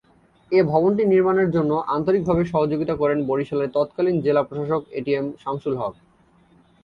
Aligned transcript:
এ 0.51 0.59
ভবনটি 0.71 1.03
নির্মাণের 1.05 1.49
জন্য 1.51 1.71
আন্তরিকভাবে 1.95 2.43
সহযোগিতা 2.51 2.95
করেন 3.01 3.19
বরিশালের 3.29 3.73
তৎকালীন 3.75 4.15
জেলা 4.25 4.41
প্রশাসক 4.43 4.81
এটিএম 4.97 5.25
শামসুল 5.41 5.73
হক। 5.81 5.93